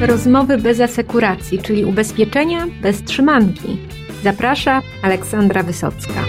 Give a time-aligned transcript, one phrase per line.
[0.00, 3.78] Rozmowy bez asekuracji, czyli ubezpieczenia bez trzymanki.
[4.24, 6.24] Zaprasza Aleksandra Wysocka.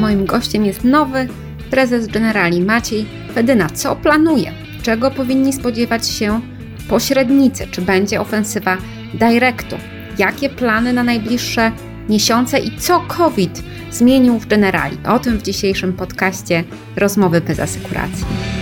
[0.00, 1.28] Moim gościem jest nowy
[1.70, 3.70] prezes Generali Maciej Fedyna.
[3.70, 4.52] Co planuje?
[4.82, 6.40] Czego powinni spodziewać się
[6.88, 7.66] pośrednicy?
[7.70, 8.76] Czy będzie ofensywa
[9.14, 9.76] Directu?
[10.18, 11.72] Jakie plany na najbliższe
[12.08, 14.98] miesiące i co COVID zmienił w Generali?
[15.08, 16.64] O tym w dzisiejszym podcaście
[16.96, 18.55] Rozmowy bez asekuracji.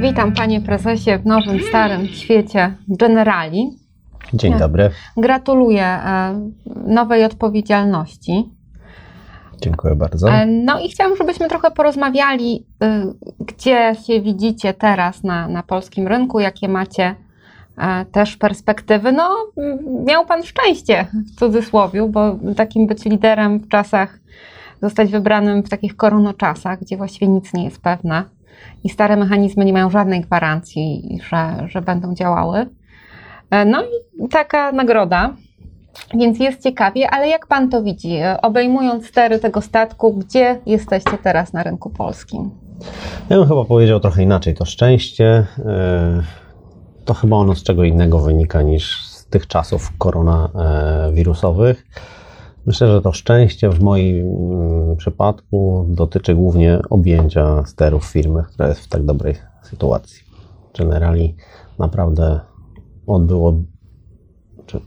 [0.00, 3.70] Witam panie prezesie w nowym, starym świecie Generali.
[4.34, 4.90] Dzień dobry.
[5.16, 6.50] Gratuluję e,
[6.86, 8.48] nowej odpowiedzialności.
[9.60, 10.30] Dziękuję bardzo.
[10.30, 16.08] E, no i chciałam, żebyśmy trochę porozmawiali, e, gdzie się widzicie teraz na, na polskim
[16.08, 17.14] rynku, jakie macie
[18.12, 19.12] też perspektywy.
[19.12, 19.36] No,
[20.06, 24.18] miał Pan szczęście w cudzysłowie, bo takim być liderem w czasach,
[24.82, 28.24] zostać wybranym w takich koronoczasach, gdzie właściwie nic nie jest pewne
[28.84, 32.66] i stare mechanizmy nie mają żadnej gwarancji, że, że będą działały.
[33.50, 35.32] E, no i taka nagroda,
[36.14, 41.18] więc jest ciekawie, ale jak pan to widzi, e, obejmując stery tego statku, gdzie jesteście
[41.22, 42.50] teraz na rynku polskim?
[43.30, 44.54] Ja bym chyba powiedział trochę inaczej.
[44.54, 46.22] To szczęście e,
[47.04, 51.86] to chyba ono z czego innego wynika niż z tych czasów koronawirusowych.
[52.66, 58.80] Myślę, że to szczęście w moim mm, przypadku dotyczy głównie objęcia sterów firmy, która jest
[58.80, 60.22] w tak dobrej sytuacji.
[60.78, 61.36] Generali
[61.78, 62.40] naprawdę
[63.06, 63.54] odbyło,
[64.66, 64.80] czy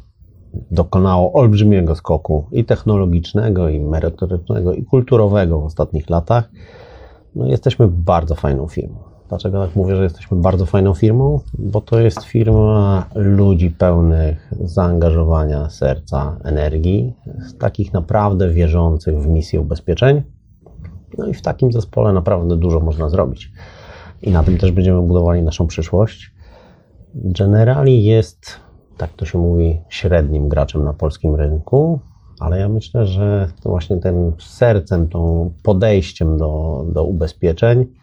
[0.71, 6.49] dokonało olbrzymiego skoku i technologicznego, i merytorycznego, i kulturowego w ostatnich latach.
[7.35, 9.08] No, jesteśmy bardzo fajną firmą.
[9.29, 11.39] Dlaczego tak mówię, że jesteśmy bardzo fajną firmą?
[11.53, 17.13] Bo to jest firma ludzi pełnych zaangażowania, serca, energii,
[17.59, 20.21] takich naprawdę wierzących w misję ubezpieczeń.
[21.17, 23.51] No i w takim zespole naprawdę dużo można zrobić.
[24.21, 26.33] I na tym też będziemy budowali naszą przyszłość.
[27.15, 28.55] Generali jest,
[28.97, 31.99] tak to się mówi, średnim graczem na polskim rynku,
[32.39, 37.98] ale ja myślę, że to właśnie tym sercem, tą podejściem do, do ubezpieczeń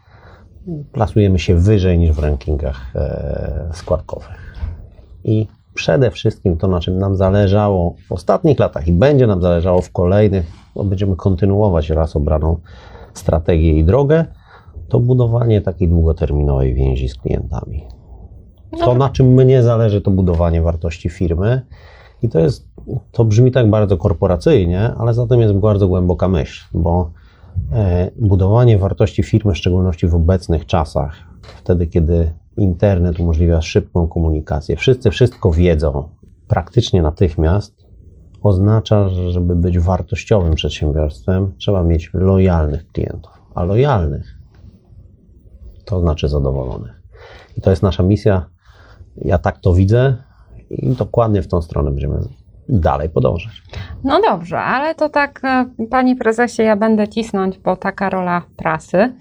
[0.91, 4.55] plasujemy się wyżej niż w rankingach e, składkowych.
[5.23, 9.81] I przede wszystkim to, na czym nam zależało w ostatnich latach i będzie nam zależało
[9.81, 10.45] w kolejnych,
[10.75, 12.59] bo będziemy kontynuować raz obraną
[13.13, 14.25] strategię i drogę,
[14.89, 17.87] to budowanie takiej długoterminowej więzi z klientami.
[18.79, 21.61] To, na czym mnie zależy, to budowanie wartości firmy.
[22.21, 22.67] I to jest,
[23.11, 27.11] to brzmi tak bardzo korporacyjnie, ale zatem jest bardzo głęboka myśl, bo
[28.15, 31.15] budowanie wartości firmy, w szczególności w obecnych czasach,
[31.57, 36.09] wtedy kiedy internet umożliwia szybką komunikację, wszyscy wszystko wiedzą
[36.47, 37.87] praktycznie natychmiast,
[38.41, 43.31] oznacza, że żeby być wartościowym przedsiębiorstwem, trzeba mieć lojalnych klientów.
[43.55, 44.37] A lojalnych
[45.85, 47.01] to znaczy zadowolonych.
[47.57, 48.49] I to jest nasza misja.
[49.15, 50.15] Ja tak to widzę
[50.69, 52.19] i dokładnie w tą stronę będziemy
[52.69, 53.63] dalej podążać.
[54.03, 59.13] No dobrze, ale to tak, e, panie prezesie, ja będę cisnąć, bo taka rola prasy.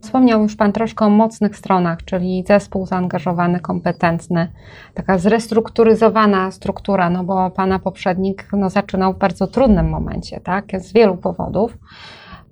[0.00, 4.52] Wspomniał już Pan troszkę o mocnych stronach, czyli zespół zaangażowany, kompetentny,
[4.94, 10.92] taka zrestrukturyzowana struktura, no bo Pana poprzednik no, zaczynał w bardzo trudnym momencie, tak, z
[10.92, 11.78] wielu powodów.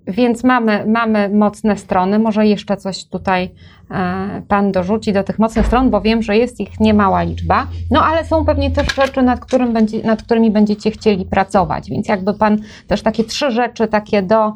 [0.07, 2.19] Więc mamy, mamy mocne strony.
[2.19, 3.51] Może jeszcze coś tutaj
[3.91, 7.67] e, Pan dorzuci do tych mocnych stron, bo wiem, że jest ich niemała liczba.
[7.91, 11.91] No ale są pewnie też rzeczy, nad, którym będzie, nad którymi będziecie chcieli pracować.
[11.91, 14.53] Więc jakby Pan też takie trzy rzeczy, takie do,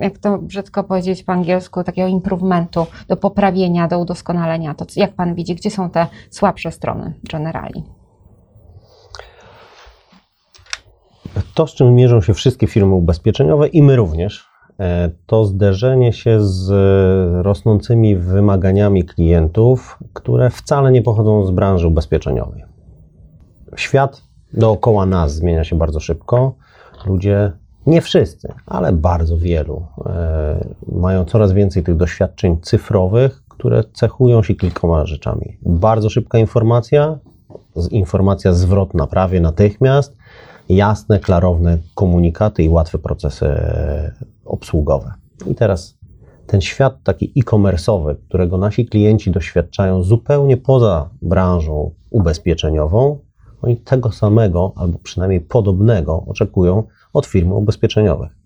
[0.00, 5.34] jak to brzydko powiedzieć po angielsku, takiego improvementu, do poprawienia, do udoskonalenia, to jak Pan
[5.34, 7.84] widzi, gdzie są te słabsze strony generali?
[11.54, 14.46] To, z czym mierzą się wszystkie firmy ubezpieczeniowe i my również,
[14.80, 16.70] e, to zderzenie się z
[17.44, 22.64] rosnącymi wymaganiami klientów, które wcale nie pochodzą z branży ubezpieczeniowej.
[23.76, 26.54] Świat dookoła nas zmienia się bardzo szybko.
[27.06, 27.52] Ludzie,
[27.86, 34.54] nie wszyscy, ale bardzo wielu, e, mają coraz więcej tych doświadczeń cyfrowych, które cechują się
[34.54, 35.58] kilkoma rzeczami.
[35.62, 37.18] Bardzo szybka informacja,
[37.90, 40.16] informacja zwrotna prawie natychmiast
[40.68, 44.12] jasne, klarowne komunikaty i łatwe procesy e,
[44.44, 45.12] obsługowe.
[45.46, 45.98] I teraz
[46.46, 53.18] ten świat taki e-commerce'owy, którego nasi klienci doświadczają zupełnie poza branżą ubezpieczeniową,
[53.62, 56.82] oni tego samego, albo przynajmniej podobnego oczekują
[57.12, 58.36] od firm ubezpieczeniowych.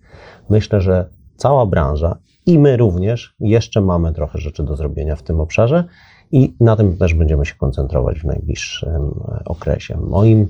[0.51, 5.41] Myślę, że cała branża i my również jeszcze mamy trochę rzeczy do zrobienia w tym
[5.41, 5.85] obszarze
[6.33, 9.99] i na tym też będziemy się koncentrować w najbliższym okresie.
[10.01, 10.49] Moim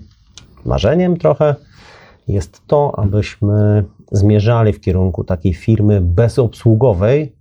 [0.67, 1.55] marzeniem trochę
[2.29, 7.37] jest to, abyśmy zmierzali w kierunku takiej firmy bezobsługowej,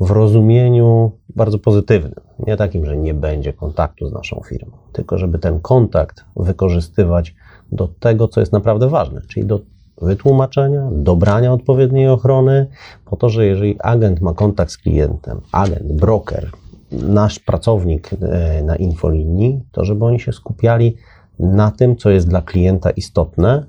[0.00, 2.20] w rozumieniu bardzo pozytywnym.
[2.38, 7.34] Nie takim, że nie będzie kontaktu z naszą firmą, tylko żeby ten kontakt wykorzystywać
[7.72, 9.60] do tego, co jest naprawdę ważne, czyli do
[10.02, 12.66] wytłumaczenia, dobrania odpowiedniej ochrony,
[13.04, 16.50] po to, że jeżeli agent ma kontakt z klientem, agent, broker,
[16.92, 20.96] nasz pracownik e, na infolinii, to żeby oni się skupiali
[21.38, 23.66] na tym, co jest dla klienta istotne,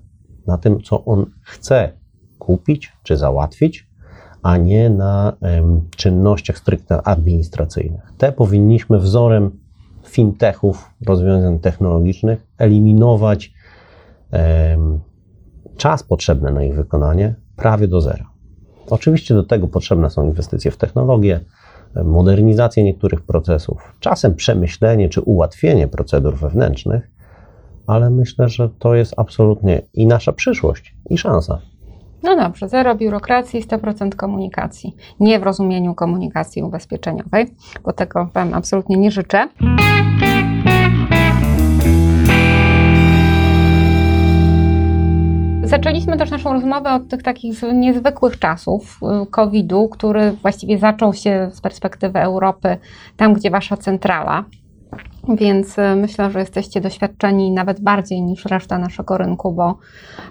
[0.48, 1.92] na tym, co on chce
[2.40, 3.88] kupić czy załatwić,
[4.42, 8.14] a nie na um, czynnościach stricte administracyjnych.
[8.18, 9.52] Te powinniśmy wzorem
[10.06, 13.54] fintechów, rozwiązań technologicznych eliminować
[14.31, 15.00] um,
[15.78, 18.30] czas potrzebny na ich wykonanie prawie do zera.
[18.90, 21.40] Oczywiście do tego potrzebne są inwestycje w technologię,
[22.04, 27.17] modernizację niektórych procesów, czasem przemyślenie czy ułatwienie procedur wewnętrznych,
[27.88, 31.60] ale myślę, że to jest absolutnie i nasza przyszłość, i szansa.
[32.24, 34.95] No dobrze, zero biurokracji, 100% komunikacji.
[35.19, 37.48] Nie w rozumieniu komunikacji ubezpieczeniowej,
[37.84, 39.48] bo tego Wam absolutnie nie życzę.
[45.63, 51.50] Zaczęliśmy też naszą rozmowę od tych takich niezwykłych czasów y, COVID-u, który właściwie zaczął się
[51.54, 52.78] z perspektywy Europy,
[53.18, 54.44] tam gdzie wasza centrala.
[55.36, 59.78] Więc y, myślę, że jesteście doświadczeni nawet bardziej niż reszta naszego rynku, bo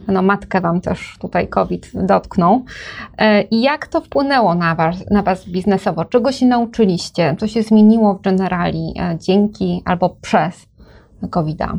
[0.08, 2.54] no, matkę Wam też tutaj COVID dotknął.
[3.20, 6.04] Y, I jak to wpłynęło na was, na was biznesowo?
[6.04, 7.36] Czego się nauczyliście?
[7.38, 10.66] Co się zmieniło w Generali dzięki albo przez
[11.30, 11.78] COVID-a?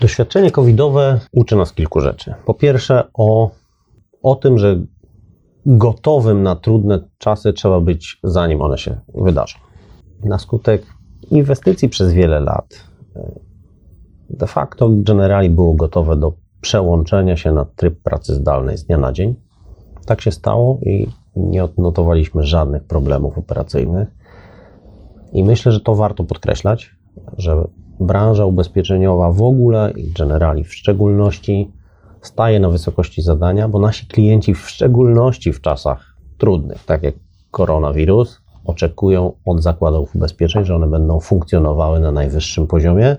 [0.00, 2.34] Doświadczenie covidowe uczy nas kilku rzeczy.
[2.44, 3.50] Po pierwsze o,
[4.22, 4.76] o tym, że
[5.66, 9.58] gotowym na trudne czasy trzeba być, zanim one się wydarzą.
[10.24, 10.82] Na skutek
[11.32, 12.92] inwestycji przez wiele lat
[14.32, 19.12] de facto Generali było gotowe do przełączenia się na tryb pracy zdalnej z dnia na
[19.12, 19.34] dzień.
[20.06, 24.08] Tak się stało i nie odnotowaliśmy żadnych problemów operacyjnych.
[25.32, 26.90] I myślę, że to warto podkreślać,
[27.38, 27.64] że
[28.00, 31.72] branża ubezpieczeniowa w ogóle i Generali w szczególności
[32.20, 37.14] staje na wysokości zadania, bo nasi klienci w szczególności w czasach trudnych, tak jak
[37.50, 43.16] koronawirus, oczekują od zakładów ubezpieczeń, że one będą funkcjonowały na najwyższym poziomie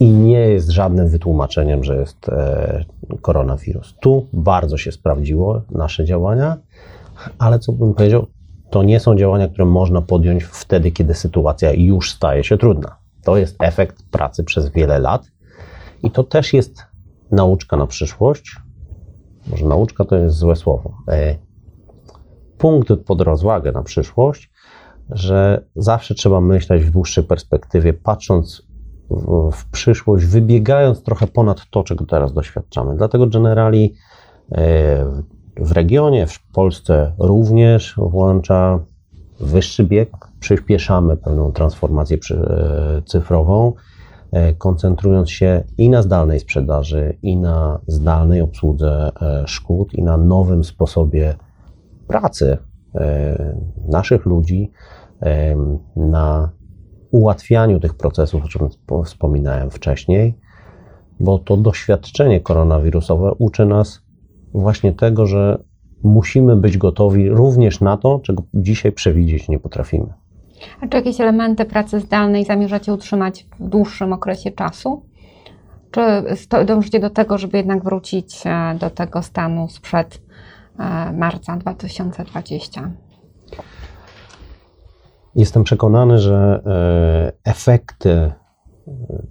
[0.00, 2.84] i nie jest żadnym wytłumaczeniem, że jest e,
[3.22, 3.94] koronawirus.
[4.00, 6.56] Tu bardzo się sprawdziło nasze działania,
[7.38, 8.26] ale co bym powiedział,
[8.70, 12.96] to nie są działania, które można podjąć wtedy, kiedy sytuacja już staje się trudna.
[13.24, 15.22] To jest efekt pracy przez wiele lat
[16.02, 16.82] i to też jest
[17.30, 18.56] nauczka na przyszłość.
[19.46, 20.94] Może nauczka to jest złe słowo.
[21.08, 21.36] E,
[22.60, 24.50] punkt pod rozwagę na przyszłość,
[25.10, 28.62] że zawsze trzeba myśleć w dłuższej perspektywie, patrząc
[29.52, 32.96] w, przyszłość, wybiegając trochę ponad to, czego teraz doświadczamy.
[32.96, 33.94] Dlatego generali
[34.52, 35.04] e,
[35.56, 38.78] w regionie, w Polsce również włącza
[39.40, 40.10] wyższy bieg,
[40.40, 43.72] przyspieszamy pewną transformację e, cyfrową,
[44.32, 49.12] e, koncentrując się i na zdalnej sprzedaży, i na zdalnej obsłudze
[49.46, 51.34] szkód, i na nowym sposobie
[52.10, 52.58] pracy
[53.88, 54.70] naszych ludzi,
[55.96, 56.50] na
[57.10, 58.68] ułatwianiu tych procesów, o czym
[59.04, 60.38] wspominałem wcześniej,
[61.20, 64.02] bo to doświadczenie koronawirusowe uczy nas
[64.54, 65.58] właśnie tego, że
[66.02, 70.12] musimy być gotowi również na to, czego dzisiaj przewidzieć nie potrafimy.
[70.80, 75.02] A czy jakieś elementy pracy zdalnej zamierzacie utrzymać w dłuższym okresie czasu?
[75.90, 76.00] Czy
[76.66, 80.20] dążycie do tego, żeby jednak wrócić e, do tego stanu sprzed e,
[81.12, 82.90] marca 2020?
[85.34, 88.32] Jestem przekonany, że e, efekty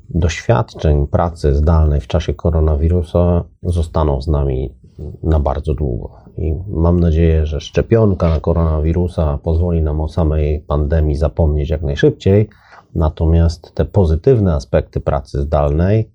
[0.09, 4.75] doświadczeń pracy zdalnej w czasie koronawirusa zostaną z nami
[5.23, 6.15] na bardzo długo.
[6.37, 12.49] I mam nadzieję, że szczepionka na koronawirusa pozwoli nam o samej pandemii zapomnieć jak najszybciej.
[12.95, 16.11] Natomiast te pozytywne aspekty pracy zdalnej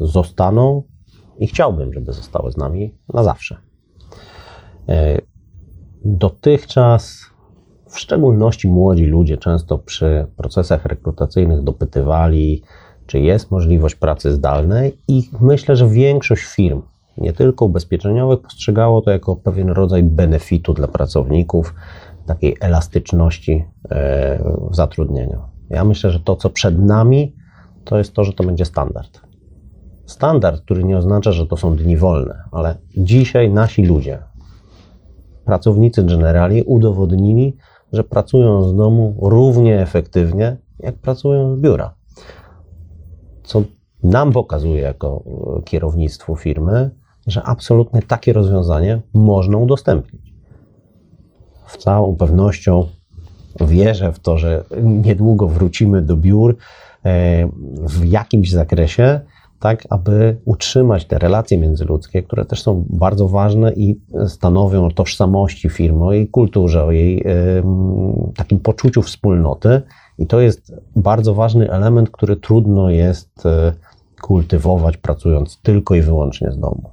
[0.00, 0.82] zostaną
[1.38, 3.69] i chciałbym, żeby zostały z nami na zawsze.
[4.90, 5.20] E,
[6.04, 7.20] dotychczas,
[7.88, 12.62] w szczególności młodzi ludzie, często przy procesach rekrutacyjnych dopytywali,
[13.06, 16.82] czy jest możliwość pracy zdalnej, i myślę, że większość firm
[17.18, 21.74] nie tylko ubezpieczeniowych, postrzegało to jako pewien rodzaj benefitu dla pracowników,
[22.26, 25.40] takiej elastyczności e, w zatrudnieniu.
[25.70, 27.34] Ja myślę, że to, co przed nami,
[27.84, 29.20] to jest to, że to będzie standard.
[30.06, 34.18] Standard, który nie oznacza, że to są dni wolne, ale dzisiaj nasi ludzie,
[35.50, 37.56] pracownicy Generali udowodnili,
[37.92, 41.94] że pracują z domu równie efektywnie, jak pracują z biura.
[43.42, 43.62] Co
[44.02, 45.22] nam pokazuje jako
[45.64, 46.90] kierownictwo firmy,
[47.26, 50.34] że absolutnie takie rozwiązanie można udostępnić.
[51.66, 52.86] z całą pewnością
[53.60, 56.56] wierzę w to, że niedługo wrócimy do biur
[57.04, 57.48] e,
[57.88, 59.20] w jakimś zakresie,
[59.60, 65.68] tak aby utrzymać te relacje międzyludzkie, które też są bardzo ważne i stanowią o tożsamości
[65.68, 67.24] firmy, o jej kulturze, o jej
[68.36, 69.82] takim poczuciu wspólnoty.
[70.18, 73.72] I to jest bardzo ważny element, który trudno jest e,
[74.20, 76.90] kultywować pracując tylko i wyłącznie z domu.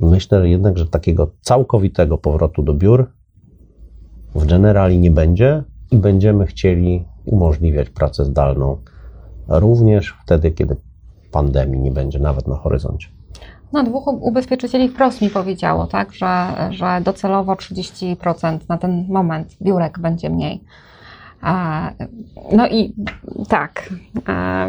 [0.00, 3.06] Myślę jednak, że takiego całkowitego powrotu do biur
[4.34, 8.76] w generali nie będzie i będziemy chcieli umożliwiać pracę zdalną
[9.60, 10.76] również wtedy, kiedy
[11.32, 13.08] pandemii nie będzie nawet na horyzoncie.
[13.72, 19.98] No, dwóch ubezpieczycieli wprost mi powiedziało, tak, że, że docelowo 30% na ten moment biurek
[19.98, 20.64] będzie mniej.
[22.52, 22.94] No i
[23.48, 23.88] tak,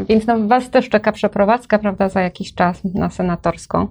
[0.10, 3.88] więc no, Was też czeka przeprowadzka, prawda, za jakiś czas na senatorską,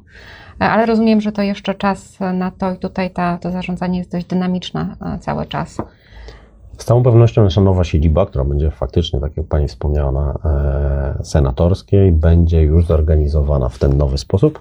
[0.58, 4.26] ale rozumiem, że to jeszcze czas na to i tutaj ta, to zarządzanie jest dość
[4.26, 5.76] dynamiczne cały czas.
[6.78, 11.24] Z całą pewnością nasza nowa siedziba, która będzie faktycznie, tak jak Pani wspomniała, na e,
[11.24, 14.60] senatorskiej, będzie już zorganizowana w ten nowy sposób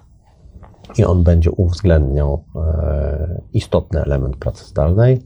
[0.98, 5.22] i on będzie uwzględniał e, istotny element pracy zdalnej.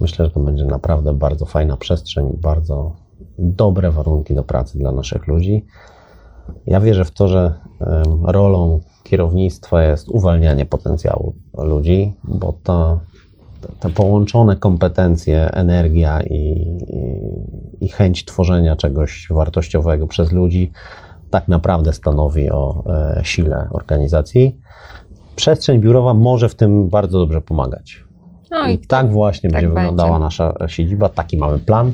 [0.00, 2.96] Myślę, że to będzie naprawdę bardzo fajna przestrzeń, bardzo
[3.38, 5.66] dobre warunki do pracy dla naszych ludzi.
[6.66, 7.54] Ja wierzę w to, że
[8.22, 13.00] rolą kierownictwa jest uwalnianie potencjału ludzi, bo ta
[13.80, 16.34] te połączone kompetencje, energia i,
[17.80, 20.72] i, i, chęć tworzenia czegoś wartościowego przez ludzi
[21.30, 24.56] tak naprawdę stanowi o e, sile organizacji.
[25.36, 28.04] Przestrzeń biurowa może w tym bardzo dobrze pomagać.
[28.50, 31.92] No i, I tak właśnie tak będzie wyglądała nasza siedziba, taki mamy plan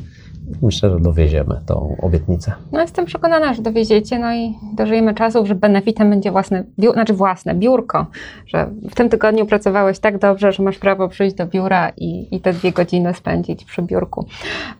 [0.62, 2.52] myślę, że dowieziemy tą obietnicę.
[2.72, 7.14] No jestem przekonana, że dowieziecie, no i dożyjemy czasów, że benefitem będzie własne, biu, znaczy
[7.14, 8.06] własne biurko,
[8.46, 12.40] że w tym tygodniu pracowałeś tak dobrze, że masz prawo przyjść do biura i, i
[12.40, 14.26] te dwie godziny spędzić przy biurku.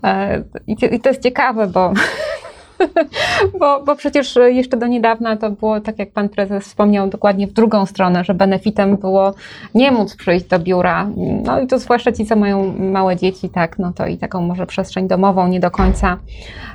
[0.04, 1.92] E, I to jest ciekawe, bo
[3.60, 7.52] bo, bo przecież jeszcze do niedawna to było, tak jak pan prezes wspomniał, dokładnie w
[7.52, 9.34] drugą stronę, że benefitem było
[9.74, 11.08] nie móc przyjść do biura.
[11.44, 14.66] No i to zwłaszcza ci, co mają małe dzieci, tak, no to i taką może
[14.66, 16.18] przestrzeń domową nie do końca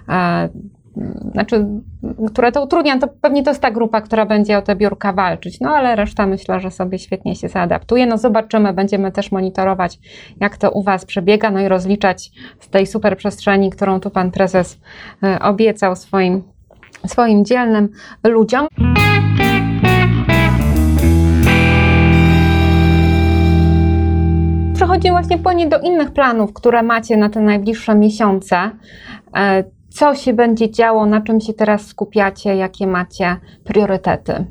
[0.09, 0.49] e,
[1.31, 1.65] znaczy,
[2.27, 5.59] które to utrudnia, to pewnie to jest ta grupa, która będzie o te biurka walczyć,
[5.59, 8.05] no ale reszta myślę, że sobie świetnie się zaadaptuje.
[8.05, 9.99] No zobaczymy, będziemy też monitorować,
[10.39, 14.31] jak to u Was przebiega, no i rozliczać z tej super przestrzeni, którą tu Pan
[14.31, 14.79] Prezes
[15.23, 16.43] e, obiecał swoim,
[17.05, 17.89] swoim dzielnym
[18.23, 18.67] ludziom.
[24.73, 28.71] Przechodzi właśnie płynie do innych planów, które macie na te najbliższe miesiące.
[29.97, 34.45] Co się będzie działo, na czym się teraz skupiacie, jakie macie priorytety?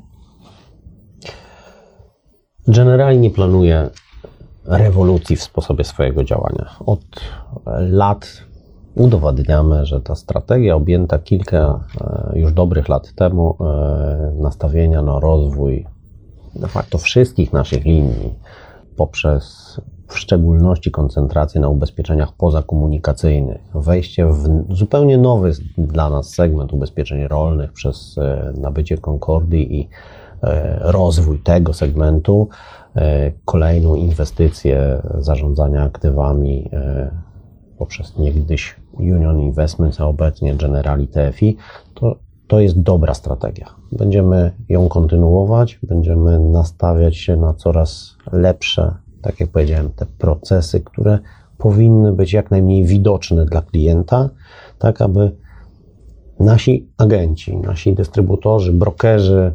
[2.69, 3.91] Generalnie planuję
[4.65, 6.71] rewolucji w sposobie swojego działania.
[6.87, 7.01] Od
[7.79, 8.43] lat
[8.95, 15.87] udowadniamy, że ta strategia objęta kilka e, już dobrych lat temu e, nastawienia na rozwój
[16.55, 18.35] de facto wszystkich naszych linii
[18.97, 19.77] poprzez
[20.09, 27.73] w szczególności koncentrację na ubezpieczeniach pozakomunikacyjnych, wejście w zupełnie nowy dla nas segment ubezpieczeń rolnych
[27.73, 29.89] przez e, nabycie Concordii i
[30.43, 32.49] e, rozwój tego segmentu,
[32.97, 36.71] e, kolejną inwestycję zarządzania aktywami
[37.79, 41.57] poprzez niegdyś Union Investments, a obecnie Generali TFI,
[41.95, 43.67] to, to jest dobra strategia.
[43.93, 48.95] Będziemy ją kontynuować, będziemy nastawiać się na coraz lepsze
[49.27, 51.19] tak jak powiedziałem, te procesy, które
[51.59, 54.31] powinny być jak najmniej widoczne dla klienta,
[54.79, 55.37] tak aby
[56.41, 59.53] nasi agenci, nasi dystrybutorzy, brokerzy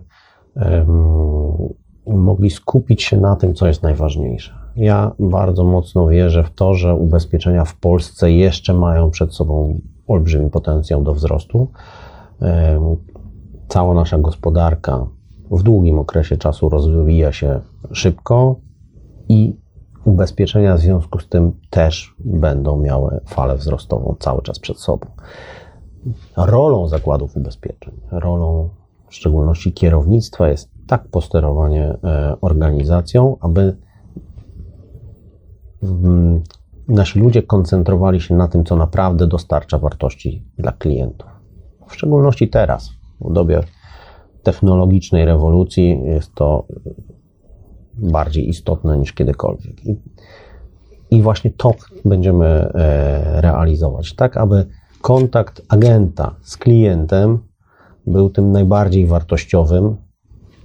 [0.55, 1.73] um,
[2.07, 4.53] mogli skupić się na tym, co jest najważniejsze.
[4.75, 10.49] Ja bardzo mocno wierzę w to, że ubezpieczenia w Polsce jeszcze mają przed sobą olbrzymi
[10.49, 11.67] potencjał do wzrostu.
[12.41, 12.95] Um,
[13.67, 15.07] cała nasza gospodarka
[15.51, 17.59] w długim okresie czasu rozwija się
[17.91, 18.55] szybko
[19.29, 19.60] i
[20.05, 25.07] ubezpieczenia w związku z tym też będą miały falę wzrostową cały czas przed sobą.
[26.37, 28.69] Rolą zakładów ubezpieczeń, rolą
[29.07, 33.77] w szczególności kierownictwa jest tak posterowanie e, organizacją, aby
[35.83, 36.43] mm,
[36.87, 41.29] nasi ludzie koncentrowali się na tym, co naprawdę dostarcza wartości dla klientów.
[41.87, 42.89] W szczególności teraz,
[43.21, 43.63] w dobie
[44.43, 46.65] technologicznej rewolucji, jest to
[47.93, 49.85] bardziej istotne niż kiedykolwiek.
[49.85, 49.95] I,
[51.11, 51.73] i właśnie to
[52.05, 54.65] będziemy e, realizować, tak aby
[55.01, 57.39] kontakt agenta z klientem
[58.07, 59.97] był tym najbardziej wartościowym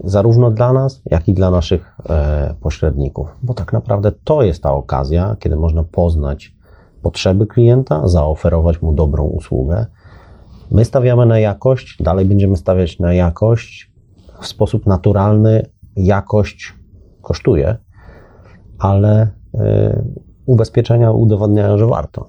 [0.04, 4.72] zarówno dla nas, jak i dla naszych e, pośredników, bo tak naprawdę to jest ta
[4.72, 6.56] okazja, kiedy można poznać
[7.02, 9.86] potrzeby klienta, zaoferować mu dobrą usługę.
[10.70, 13.92] My stawiamy na jakość, dalej będziemy stawiać na jakość
[14.40, 15.66] w sposób naturalny.
[15.96, 16.74] Jakość
[17.26, 17.76] kosztuje,
[18.78, 19.58] ale y,
[20.46, 22.26] ubezpieczenia udowadniają, że warto.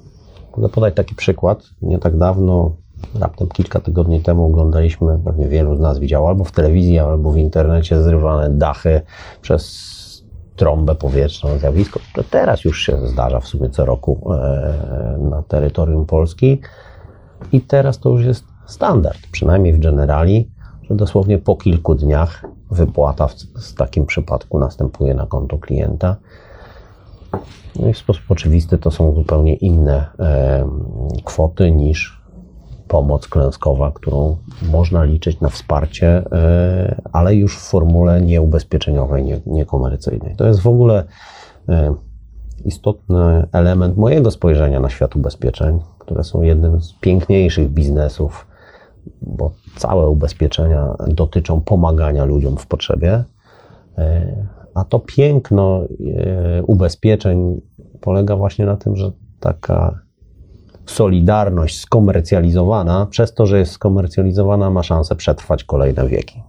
[0.56, 1.64] Mogę podać taki przykład.
[1.82, 2.76] Nie tak dawno,
[3.20, 7.38] raptem kilka tygodni temu, oglądaliśmy, pewnie wielu z nas widziało, albo w telewizji, albo w
[7.38, 9.02] internecie zrywane dachy
[9.42, 9.64] przez
[10.56, 16.06] trąbę powietrzną, zjawisko, to teraz już się zdarza w sumie co roku e, na terytorium
[16.06, 16.62] Polski
[17.52, 20.52] i teraz to już jest standard, przynajmniej w Generali,
[20.90, 26.16] że dosłownie po kilku dniach wypłata w, w takim przypadku następuje na konto klienta.
[27.80, 30.70] No i w sposób oczywisty to są zupełnie inne e,
[31.24, 32.22] kwoty niż
[32.88, 34.38] pomoc klęskowa, którą
[34.72, 40.36] można liczyć na wsparcie, e, ale już w formule nieubezpieczeniowej, nie, niekomercyjnej.
[40.36, 41.04] To jest w ogóle
[41.70, 41.96] e,
[42.66, 48.48] istotny element mojego spojrzenia na świat ubezpieczeń, które są jednym z piękniejszych biznesów,
[49.22, 53.24] bo całe ubezpieczenia dotyczą pomagania ludziom w potrzebie.
[53.98, 54.36] E,
[54.74, 55.82] a to piękno
[56.68, 57.62] ubezpieczeń
[58.02, 60.00] polega właśnie na tym, że taka
[60.86, 66.44] solidarność skomercjalizowana, przez to, że jest skomercjalizowana, ma szansę przetrwać kolejne wieki.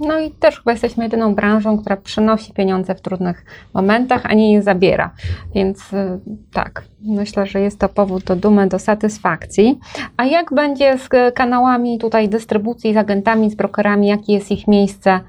[0.00, 3.44] No i też chyba jesteśmy jedyną branżą, która przynosi pieniądze w trudnych
[3.74, 5.14] momentach, a nie je zabiera.
[5.54, 6.20] Więc y,
[6.52, 9.78] tak, myślę, że jest to powód do dumy, do satysfakcji.
[10.16, 15.20] A jak będzie z kanałami tutaj dystrybucji, z agentami, z brokerami, jakie jest ich miejsce?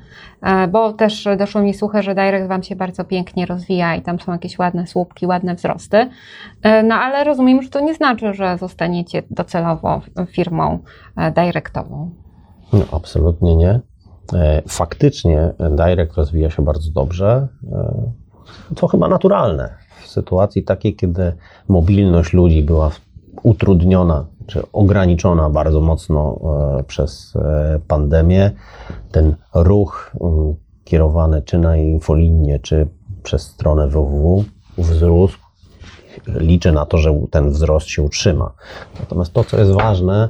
[0.41, 4.20] E, bo też doszło mi słuchy, że Direct Wam się bardzo pięknie rozwija i tam
[4.20, 6.10] są jakieś ładne słupki, ładne wzrosty.
[6.62, 10.79] E, no ale rozumiem, że to nie znaczy, że zostaniecie docelowo firmą
[11.17, 12.10] e, directową.
[12.74, 13.79] No, absolutnie nie.
[14.34, 17.48] E, faktycznie Direct rozwija się bardzo dobrze,
[18.82, 19.75] e, chyba naturalne.
[20.03, 21.34] W sytuacji takiej, kiedy
[21.67, 22.91] mobilność ludzi była
[23.43, 26.39] utrudniona czy ograniczona bardzo mocno
[26.80, 27.34] e, przez
[27.88, 28.52] pandemię,
[29.12, 32.88] ten ruch mm, kierowany czy na infolinię, czy
[33.24, 34.43] przez stronę www
[34.78, 35.38] wzrósł.
[36.28, 38.52] Liczę na to, że ten wzrost się utrzyma.
[39.00, 40.30] Natomiast to, co jest ważne,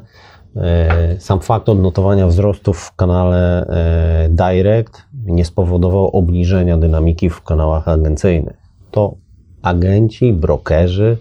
[1.20, 8.58] sam fakt odnotowania wzrostu w kanale e, Direct nie spowodował obniżenia dynamiki w kanałach agencyjnych.
[8.92, 9.16] To
[9.62, 11.18] agenci, brokerzy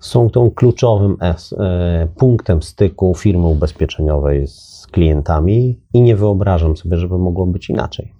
[0.00, 7.18] są tą kluczowym e, punktem styku firmy ubezpieczeniowej z klientami i nie wyobrażam sobie, żeby
[7.18, 8.12] mogło być inaczej.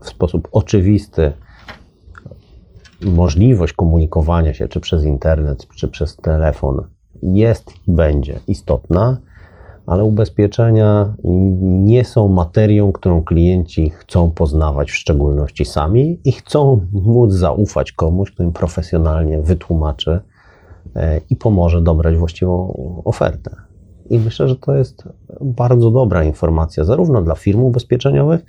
[0.00, 1.32] W sposób oczywisty
[3.02, 6.93] możliwość komunikowania się czy przez internet, czy przez telefon
[7.24, 9.16] jest i będzie istotna,
[9.86, 11.14] ale ubezpieczenia
[11.62, 18.30] nie są materią, którą klienci chcą poznawać w szczególności sami i chcą móc zaufać komuś,
[18.30, 20.20] kto im profesjonalnie wytłumaczy
[20.96, 23.56] e, i pomoże dobrać właściwą ofertę.
[24.10, 25.08] I myślę, że to jest
[25.40, 28.44] bardzo dobra informacja, zarówno dla firm ubezpieczeniowych,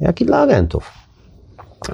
[0.00, 1.01] jak i dla agentów.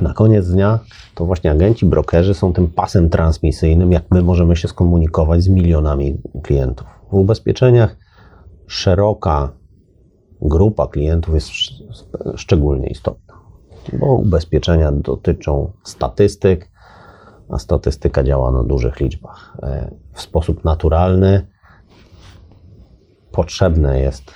[0.02, 0.78] Na koniec dnia
[1.14, 6.20] to właśnie agenci, brokerzy są tym pasem transmisyjnym, jak my możemy się skomunikować z milionami
[6.42, 6.86] klientów.
[7.10, 7.96] W ubezpieczeniach
[8.66, 9.52] szeroka
[10.42, 11.48] grupa klientów jest
[12.36, 13.34] szczególnie istotna,
[13.92, 16.70] bo ubezpieczenia dotyczą statystyk,
[17.48, 19.56] a statystyka działa na dużych liczbach.
[19.62, 21.46] E, w sposób naturalny
[23.32, 24.32] potrzebna jest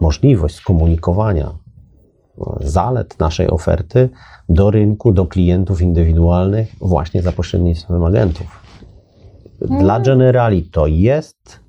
[0.00, 1.63] możliwość skomunikowania
[2.60, 4.08] zalet naszej oferty
[4.48, 8.64] do rynku, do klientów indywidualnych właśnie za pośrednictwem agentów.
[9.60, 10.02] Dla mm.
[10.02, 11.60] Generali to jest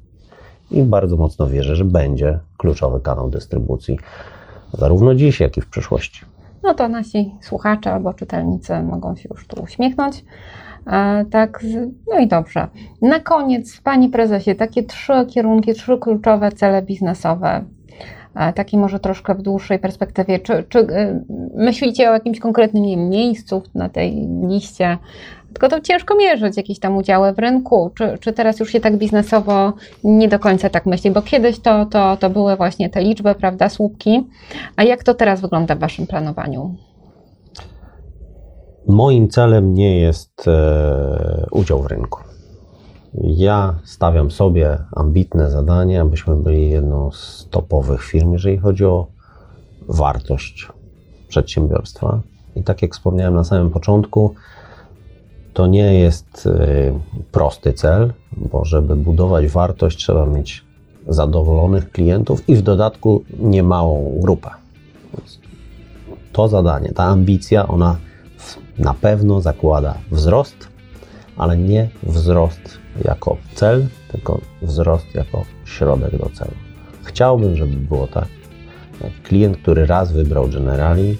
[0.72, 4.00] i bardzo mocno wierzę, że będzie kluczowy kanał dystrybucji
[4.74, 6.22] zarówno dziś, jak i w przyszłości.
[6.64, 10.26] No to nasi słuchacze albo czytelnicy mogą się już tu uśmiechnąć.
[10.88, 11.66] E, tak,
[12.12, 12.68] no i dobrze.
[13.02, 17.66] Na koniec, Pani Prezesie, takie trzy kierunki, trzy kluczowe cele biznesowe
[18.56, 20.40] taki może troszkę w dłuższej perspektywie.
[20.40, 21.24] Czy, czy y,
[21.56, 24.98] myślicie o jakimś konkretnym miejscu na tej liście?
[25.54, 27.92] Tylko to ciężko mierzyć jakieś tam udziały w rynku.
[27.96, 31.12] Czy, czy teraz już się tak biznesowo nie do końca tak myśli?
[31.12, 34.28] Bo kiedyś to, to, to były właśnie te liczby, prawda, słupki.
[34.76, 36.76] A jak to teraz wygląda w Waszym planowaniu?
[38.88, 42.35] Moim celem nie jest e, udział w rynku.
[43.24, 49.08] Ja stawiam sobie ambitne zadanie, abyśmy byli jedną z topowych firm, jeżeli chodzi o
[49.88, 50.68] wartość
[51.28, 52.20] przedsiębiorstwa.
[52.56, 54.36] I tak jak wspomniałem na samym początku,
[55.54, 56.94] to nie jest y,
[57.32, 60.66] prosty cel, bo żeby budować wartość, trzeba mieć
[61.08, 64.50] zadowolonych klientów i w dodatku niemałą grupę.
[66.32, 67.98] To zadanie, ta ambicja, ona
[68.80, 70.75] na pewno zakłada wzrost,
[71.38, 76.52] ale nie wzrost jako cel, tylko wzrost jako środek do celu.
[77.04, 78.28] Chciałbym, żeby było tak.
[79.24, 81.18] Klient, który raz wybrał Generali,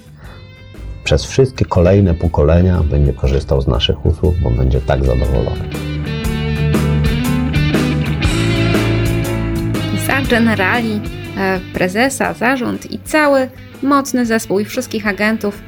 [1.04, 5.68] przez wszystkie kolejne pokolenia będzie korzystał z naszych usług, bo będzie tak zadowolony.
[10.06, 11.00] Za Generali,
[11.38, 13.48] e, prezesa, zarząd i cały
[13.82, 15.62] mocny zespół i wszystkich agentów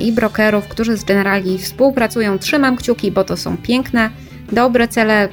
[0.00, 2.38] i brokerów, którzy z Generali współpracują.
[2.38, 4.10] Trzymam kciuki, bo to są piękne,
[4.52, 5.28] dobre cele,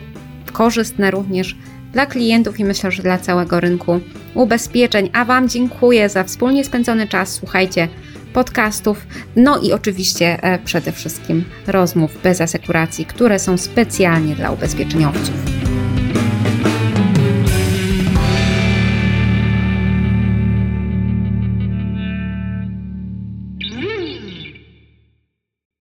[0.54, 1.56] korzystne również
[1.94, 4.00] dla klientów i myślę, że dla całego rynku
[4.34, 5.10] ubezpieczeń.
[5.14, 7.34] A Wam dziękuję za wspólnie spędzony czas.
[7.34, 7.88] Słuchajcie
[8.34, 15.67] podcastów, no i oczywiście e, przede wszystkim rozmów bez asekuracji, które są specjalnie dla ubezpieczeniowców.